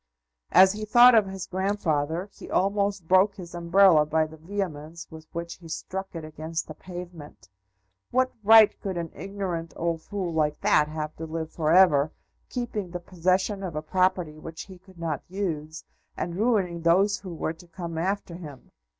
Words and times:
As 0.51 0.73
he 0.73 0.83
thought 0.83 1.13
of 1.13 1.27
his 1.27 1.45
grandfather 1.45 2.27
he 2.33 2.49
almost 2.49 3.07
broke 3.07 3.35
his 3.35 3.53
umbrella 3.53 4.03
by 4.03 4.25
the 4.25 4.35
vehemence 4.35 5.05
with 5.11 5.27
which 5.31 5.57
he 5.57 5.67
struck 5.67 6.15
it 6.15 6.25
against 6.25 6.67
the 6.67 6.73
pavement. 6.73 7.49
What 8.09 8.31
right 8.43 8.75
could 8.81 8.97
an 8.97 9.11
ignorant 9.13 9.73
old 9.77 10.01
fool 10.01 10.33
like 10.33 10.59
that 10.61 10.87
have 10.87 11.15
to 11.17 11.27
live 11.27 11.51
for 11.51 11.71
ever, 11.71 12.11
keeping 12.49 12.89
the 12.89 12.99
possession 12.99 13.61
of 13.61 13.75
a 13.75 13.83
property 13.83 14.39
which 14.39 14.63
he 14.63 14.79
could 14.79 14.97
not 14.97 15.21
use, 15.29 15.83
and 16.17 16.35
ruining 16.35 16.81
those 16.81 17.19
who 17.19 17.35
were 17.35 17.53
to 17.53 17.67
come 17.67 17.99
after 17.99 18.33
him? 18.33 18.71